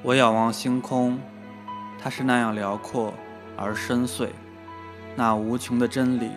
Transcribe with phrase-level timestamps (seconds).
[0.00, 1.18] 我仰望星空，
[2.00, 3.12] 它是那样辽阔
[3.56, 4.28] 而深邃，
[5.16, 6.30] 那无穷的真理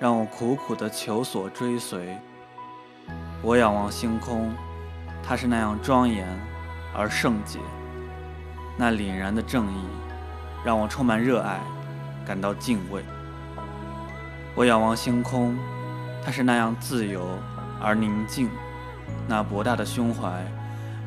[0.00, 2.16] 让我苦苦的求索追随。
[3.42, 4.50] 我仰望星空，
[5.22, 6.26] 它是那样庄严
[6.96, 7.58] 而圣洁，
[8.78, 9.84] 那凛然的正义
[10.64, 11.60] 让我充满热爱，
[12.26, 13.04] 感到敬畏。
[14.54, 15.58] 我仰望星空，
[16.24, 17.38] 它是那样自由
[17.82, 18.48] 而宁静，
[19.28, 20.42] 那博大的胸怀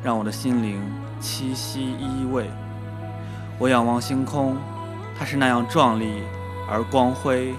[0.02, 0.80] 让我的心灵。
[1.22, 2.46] 栖息依偎，
[3.56, 4.56] 我仰望星空，
[5.16, 6.24] 它是那样壮丽
[6.68, 7.54] 而光辉，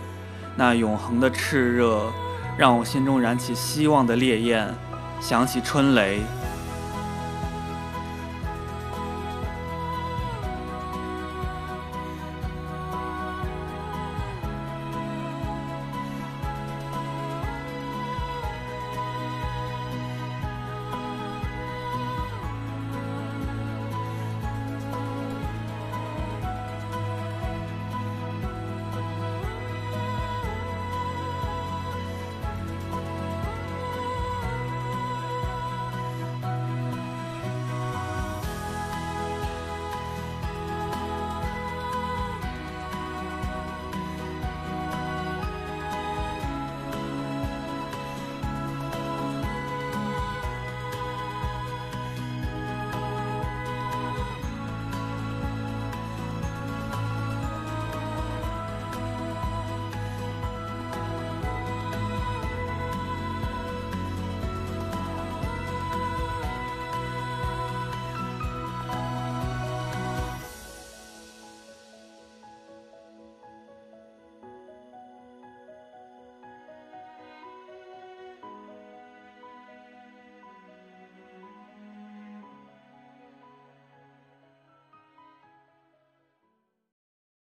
[0.57, 2.11] 那永恒的炽热
[2.57, 4.67] 让我心中燃起希望的烈焰，
[5.21, 6.19] 想起春雷。